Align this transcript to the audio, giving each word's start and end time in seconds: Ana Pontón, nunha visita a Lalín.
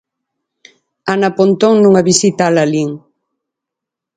Ana 1.13 1.29
Pontón, 1.37 1.73
nunha 1.79 2.05
visita 2.09 2.43
a 2.45 2.53
Lalín. 2.55 2.91